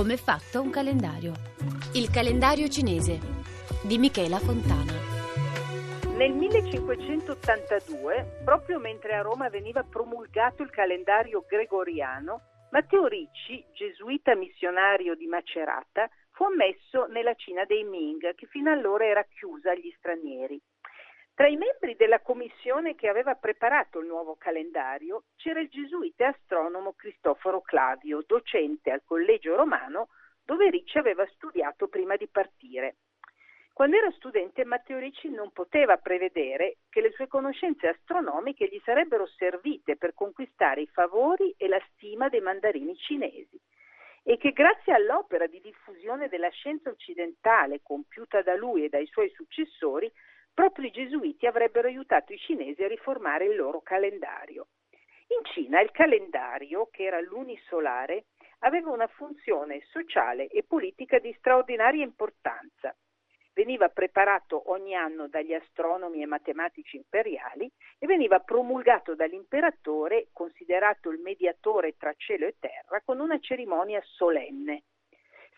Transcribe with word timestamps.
Come 0.00 0.14
è 0.14 0.16
fatto 0.16 0.62
un 0.62 0.70
calendario? 0.70 1.34
Il 1.92 2.08
calendario 2.08 2.66
cinese 2.68 3.20
di 3.82 3.98
Michela 3.98 4.38
Fontana. 4.38 4.94
Nel 6.16 6.32
1582, 6.32 8.40
proprio 8.42 8.78
mentre 8.78 9.16
a 9.16 9.20
Roma 9.20 9.50
veniva 9.50 9.82
promulgato 9.82 10.62
il 10.62 10.70
calendario 10.70 11.44
gregoriano, 11.46 12.40
Matteo 12.70 13.08
Ricci, 13.08 13.62
gesuita 13.74 14.34
missionario 14.34 15.14
di 15.14 15.26
Macerata, 15.26 16.08
fu 16.30 16.44
ammesso 16.44 17.04
nella 17.12 17.34
Cina 17.34 17.66
dei 17.66 17.84
Ming, 17.84 18.34
che 18.36 18.46
fino 18.46 18.72
allora 18.72 19.04
era 19.04 19.22
chiusa 19.24 19.72
agli 19.72 19.92
stranieri. 19.98 20.58
Tra 21.40 21.48
i 21.48 21.56
membri 21.56 21.96
della 21.96 22.20
commissione 22.20 22.94
che 22.94 23.08
aveva 23.08 23.34
preparato 23.34 23.98
il 23.98 24.06
nuovo 24.06 24.36
calendario 24.36 25.22
c'era 25.36 25.60
il 25.60 25.70
gesuita 25.70 26.28
astronomo 26.28 26.92
Cristoforo 26.92 27.62
Clavio, 27.62 28.22
docente 28.26 28.90
al 28.90 29.00
Collegio 29.06 29.56
Romano, 29.56 30.08
dove 30.44 30.68
Ricci 30.68 30.98
aveva 30.98 31.26
studiato 31.32 31.88
prima 31.88 32.16
di 32.16 32.28
partire. 32.28 32.96
Quando 33.72 33.96
era 33.96 34.10
studente 34.10 34.66
Matteo 34.66 34.98
Ricci 34.98 35.30
non 35.30 35.50
poteva 35.50 35.96
prevedere 35.96 36.80
che 36.90 37.00
le 37.00 37.10
sue 37.12 37.26
conoscenze 37.26 37.88
astronomiche 37.88 38.66
gli 38.66 38.82
sarebbero 38.84 39.26
servite 39.26 39.96
per 39.96 40.12
conquistare 40.12 40.82
i 40.82 40.88
favori 40.88 41.54
e 41.56 41.68
la 41.68 41.80
stima 41.94 42.28
dei 42.28 42.42
mandarini 42.42 42.94
cinesi 42.96 43.58
e 44.22 44.36
che 44.36 44.50
grazie 44.50 44.92
all'opera 44.92 45.46
di 45.46 45.62
diffusione 45.62 46.28
della 46.28 46.50
scienza 46.50 46.90
occidentale 46.90 47.80
compiuta 47.82 48.42
da 48.42 48.54
lui 48.54 48.84
e 48.84 48.90
dai 48.90 49.06
suoi 49.06 49.30
successori 49.30 50.12
proprio 50.52 50.86
i 50.86 50.90
gesuiti 50.90 51.46
avrebbero 51.46 51.88
aiutato 51.88 52.32
i 52.32 52.38
cinesi 52.38 52.82
a 52.82 52.88
riformare 52.88 53.46
il 53.46 53.56
loro 53.56 53.80
calendario. 53.80 54.68
In 55.28 55.44
Cina 55.44 55.80
il 55.80 55.90
calendario, 55.92 56.88
che 56.90 57.04
era 57.04 57.20
l'unisolare, 57.20 58.24
aveva 58.60 58.90
una 58.90 59.06
funzione 59.06 59.80
sociale 59.90 60.48
e 60.48 60.64
politica 60.64 61.18
di 61.18 61.32
straordinaria 61.38 62.02
importanza. 62.02 62.94
Veniva 63.52 63.88
preparato 63.88 64.70
ogni 64.70 64.94
anno 64.94 65.28
dagli 65.28 65.52
astronomi 65.52 66.22
e 66.22 66.26
matematici 66.26 66.96
imperiali 66.96 67.70
e 67.98 68.06
veniva 68.06 68.40
promulgato 68.40 69.14
dall'imperatore, 69.14 70.28
considerato 70.32 71.10
il 71.10 71.20
mediatore 71.20 71.96
tra 71.96 72.12
cielo 72.16 72.46
e 72.46 72.56
terra, 72.58 73.00
con 73.04 73.20
una 73.20 73.38
cerimonia 73.38 74.00
solenne. 74.04 74.84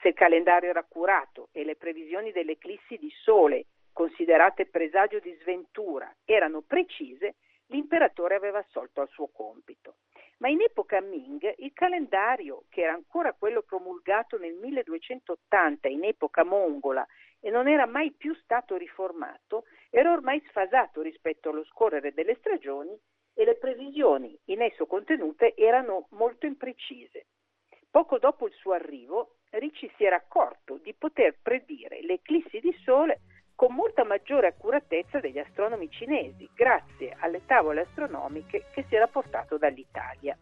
Se 0.00 0.08
il 0.08 0.14
calendario 0.14 0.70
era 0.70 0.84
curato 0.84 1.48
e 1.52 1.64
le 1.64 1.76
previsioni 1.76 2.32
delle 2.32 2.52
eclissi 2.52 2.96
di 2.96 3.10
sole 3.22 3.66
considerate 3.92 4.66
presagio 4.66 5.18
di 5.18 5.36
sventura, 5.40 6.12
erano 6.24 6.62
precise, 6.62 7.36
l'imperatore 7.66 8.34
aveva 8.34 8.58
assolto 8.58 9.00
al 9.00 9.08
suo 9.08 9.28
compito. 9.28 9.96
Ma 10.38 10.48
in 10.48 10.60
epoca 10.60 11.00
Ming 11.00 11.54
il 11.58 11.72
calendario, 11.72 12.64
che 12.68 12.82
era 12.82 12.92
ancora 12.92 13.32
quello 13.32 13.62
promulgato 13.62 14.38
nel 14.38 14.54
1280 14.54 15.88
in 15.88 16.04
epoca 16.04 16.44
mongola 16.44 17.06
e 17.38 17.50
non 17.50 17.68
era 17.68 17.86
mai 17.86 18.12
più 18.12 18.34
stato 18.34 18.76
riformato, 18.76 19.64
era 19.90 20.12
ormai 20.12 20.42
sfasato 20.48 21.00
rispetto 21.00 21.50
allo 21.50 21.64
scorrere 21.64 22.12
delle 22.12 22.36
stagioni 22.36 22.98
e 23.34 23.44
le 23.44 23.56
previsioni 23.56 24.36
in 24.46 24.62
esso 24.62 24.86
contenute 24.86 25.54
erano 25.54 26.08
molto 26.10 26.46
imprecise. 26.46 27.26
Poco 27.90 28.18
dopo 28.18 28.46
il 28.46 28.52
suo 28.54 28.72
arrivo, 28.72 29.36
Ricci 29.50 29.90
si 29.96 30.04
era 30.04 30.16
accorto 30.16 30.78
di 30.78 30.94
poter 30.94 31.36
predire 31.42 32.00
le 32.02 32.14
eclissi 32.14 32.58
di 32.58 32.74
sole 32.82 33.20
con 33.54 33.74
molta 33.74 34.02
maggiore 34.42 34.46
accuratezza 34.48 35.20
degli 35.20 35.38
astronomi 35.38 35.88
cinesi, 35.90 36.48
grazie 36.54 37.14
alle 37.20 37.42
tavole 37.46 37.82
astronomiche 37.82 38.64
che 38.72 38.84
si 38.88 38.96
era 38.96 39.06
portato 39.06 39.56
dall'Italia. 39.56 40.36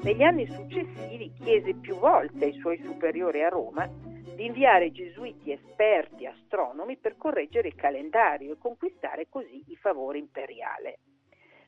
Negli 0.00 0.22
anni 0.22 0.46
successivi 0.46 1.32
chiese 1.34 1.74
più 1.74 1.98
volte 1.98 2.46
ai 2.46 2.58
suoi 2.60 2.80
superiori 2.82 3.42
a 3.42 3.48
Roma 3.48 3.86
di 3.86 4.46
inviare 4.46 4.92
gesuiti 4.92 5.50
esperti 5.50 6.24
astronomi 6.24 6.96
per 6.96 7.16
correggere 7.16 7.68
il 7.68 7.74
calendario 7.74 8.52
e 8.52 8.58
conquistare 8.58 9.26
così 9.28 9.64
i 9.66 9.76
favori 9.76 10.20
imperiale. 10.20 11.00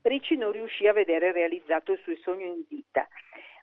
Ricci 0.02 0.36
non 0.36 0.52
riuscì 0.52 0.86
a 0.86 0.94
vedere 0.94 1.32
realizzato 1.32 1.92
il 1.92 1.98
suo 2.02 2.16
sogno 2.22 2.46
in 2.46 2.64
vita, 2.66 3.06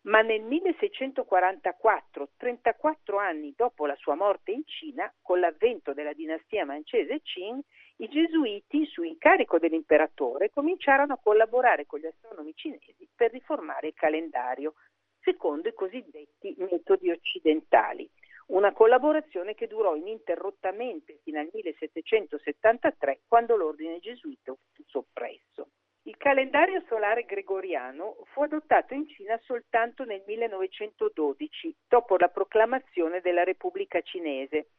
ma 0.08 0.22
nel 0.22 0.42
1644, 0.42 2.30
34 2.38 3.18
anni 3.18 3.54
dopo 3.56 3.86
la 3.86 3.96
sua 3.96 4.16
morte 4.16 4.52
in 4.52 4.64
Cina, 4.66 5.14
con 5.22 5.40
l'avvento 5.40 5.94
della 5.94 6.14
dinastia 6.14 6.66
mancese 6.66 7.22
Qing, 7.22 7.62
i 7.98 8.08
gesuiti, 8.08 8.86
su 8.86 9.04
incarico 9.04 9.58
dell'imperatore, 9.60 10.50
cominciarono 10.50 11.14
a 11.14 11.20
collaborare 11.22 11.86
con 11.86 12.00
gli 12.00 12.06
astronomi 12.06 12.54
cinesi 12.56 12.96
per 13.16 13.32
riformare 13.32 13.88
il 13.88 13.94
calendario, 13.96 14.76
secondo 15.20 15.68
i 15.68 15.74
cosiddetti 15.74 16.56
metodi 16.58 17.10
occidentali. 17.10 18.10
Una 18.48 18.72
collaborazione 18.72 19.56
che 19.56 19.68
durò 19.68 19.96
ininterrottamente 19.96 21.20
fino 21.24 21.40
al 21.40 21.50
1773, 21.52 23.24
quando 23.28 23.58
l'ordine 23.58 24.00
gesuita 24.00 24.56
fu 24.72 24.84
soppresso. 24.86 25.68
Il 26.08 26.16
calendario 26.16 26.82
solare 26.88 27.26
gregoriano 27.26 28.16
fu 28.32 28.42
adottato 28.42 28.94
in 28.94 29.10
Cina 29.10 29.38
soltanto 29.44 30.06
nel 30.06 30.24
1912, 30.26 31.76
dopo 31.86 32.16
la 32.16 32.30
proclamazione 32.30 33.20
della 33.20 33.44
Repubblica 33.44 34.00
Cinese, 34.00 34.70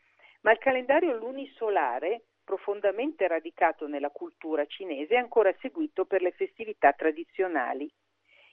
ma 0.40 0.52
il 0.52 0.58
calendario 0.58 1.14
lunisolare, 1.18 2.22
profondamente 2.42 3.28
radicato 3.28 3.86
nella 3.86 4.08
cultura 4.08 4.64
cinese, 4.64 5.16
è 5.16 5.18
ancora 5.18 5.54
seguito 5.60 6.06
per 6.06 6.22
le 6.22 6.32
festività 6.32 6.94
tradizionali. 6.94 7.92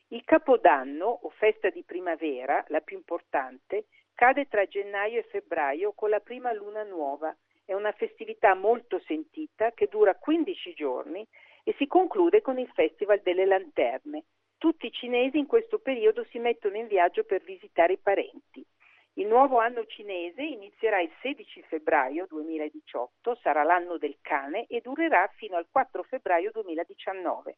Il 0.10 0.26
Capodanno, 0.26 1.06
o 1.06 1.30
festa 1.30 1.70
di 1.70 1.84
primavera, 1.84 2.62
la 2.68 2.82
più 2.82 2.98
importante, 2.98 3.86
cade 4.14 4.50
tra 4.50 4.66
gennaio 4.66 5.20
e 5.20 5.28
febbraio 5.30 5.94
con 5.94 6.10
la 6.10 6.20
prima 6.20 6.52
luna 6.52 6.84
nuova. 6.84 7.34
È 7.64 7.74
una 7.74 7.94
festività 7.94 8.54
molto 8.54 9.00
sentita 9.06 9.72
che 9.72 9.88
dura 9.88 10.16
15 10.16 10.74
giorni 10.74 11.26
e 11.68 11.74
si 11.78 11.88
conclude 11.88 12.42
con 12.42 12.60
il 12.60 12.70
Festival 12.74 13.22
delle 13.24 13.46
Lanterne. 13.46 14.26
Tutti 14.60 14.86
i 14.86 14.92
cinesi 14.92 15.40
in 15.40 15.48
questo 15.48 15.80
periodo 15.80 16.24
si 16.26 16.38
mettono 16.38 16.78
in 16.78 16.86
viaggio 16.86 17.24
per 17.24 17.42
visitare 17.42 17.94
i 17.94 17.98
parenti. 17.98 18.64
Il 19.14 19.26
nuovo 19.26 19.58
anno 19.58 19.84
cinese 19.86 20.44
inizierà 20.44 21.02
il 21.02 21.12
16 21.22 21.64
febbraio 21.64 22.28
2018, 22.28 23.36
sarà 23.42 23.64
l'anno 23.64 23.98
del 23.98 24.18
cane 24.22 24.68
e 24.68 24.82
durerà 24.82 25.28
fino 25.38 25.56
al 25.56 25.66
4 25.72 26.04
febbraio 26.04 26.52
2019. 26.52 27.58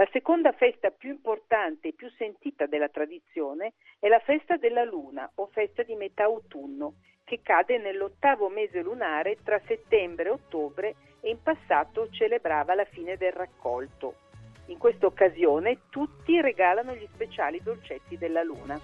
La 0.00 0.08
seconda 0.12 0.52
festa 0.52 0.88
più 0.88 1.10
importante 1.10 1.88
e 1.88 1.92
più 1.92 2.08
sentita 2.16 2.64
della 2.64 2.88
tradizione 2.88 3.74
è 3.98 4.08
la 4.08 4.18
festa 4.20 4.56
della 4.56 4.82
luna 4.82 5.30
o 5.34 5.50
festa 5.52 5.82
di 5.82 5.94
metà 5.94 6.22
autunno, 6.22 6.94
che 7.22 7.40
cade 7.42 7.76
nell'ottavo 7.76 8.48
mese 8.48 8.80
lunare 8.80 9.36
tra 9.44 9.60
settembre 9.66 10.28
e 10.28 10.32
ottobre 10.32 10.94
e 11.20 11.28
in 11.28 11.42
passato 11.42 12.08
celebrava 12.08 12.74
la 12.74 12.86
fine 12.86 13.18
del 13.18 13.32
raccolto. 13.32 14.14
In 14.68 14.78
questa 14.78 15.04
occasione 15.04 15.80
tutti 15.90 16.40
regalano 16.40 16.94
gli 16.94 17.06
speciali 17.12 17.60
dolcetti 17.62 18.16
della 18.16 18.42
luna. 18.42 18.80